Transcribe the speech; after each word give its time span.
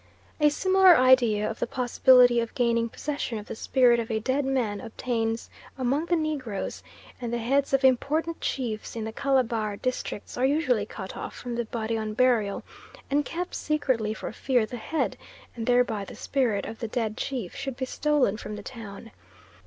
A 0.39 0.49
similar 0.49 0.97
idea 0.97 1.47
of 1.47 1.59
the 1.59 1.67
possibility 1.67 2.39
of 2.39 2.55
gaining 2.55 2.89
possession 2.89 3.37
of 3.37 3.45
the 3.45 3.55
spirit 3.55 3.99
of 3.99 4.09
a 4.09 4.19
dead 4.19 4.45
man 4.45 4.81
obtains 4.81 5.47
among 5.77 6.07
the 6.07 6.15
Negroes, 6.15 6.81
and 7.21 7.31
the 7.31 7.37
heads 7.37 7.71
of 7.71 7.85
important 7.85 8.41
chiefs 8.41 8.95
in 8.95 9.03
the 9.03 9.11
Calabar 9.11 9.77
districts 9.77 10.39
are 10.39 10.43
usually 10.47 10.87
cut 10.87 11.15
off 11.15 11.35
from 11.35 11.53
the 11.53 11.65
body 11.65 11.99
on 11.99 12.15
burial 12.15 12.63
and 13.11 13.25
kept 13.25 13.53
secretly 13.53 14.15
for 14.15 14.31
fear 14.33 14.65
the 14.65 14.77
head, 14.77 15.17
and 15.55 15.67
thereby 15.67 16.03
the 16.03 16.15
spirit, 16.15 16.65
of 16.65 16.79
the 16.79 16.87
dead 16.87 17.15
chief, 17.15 17.55
should 17.55 17.77
be 17.77 17.85
stolen 17.85 18.37
from 18.37 18.55
the 18.55 18.63
town. 18.63 19.11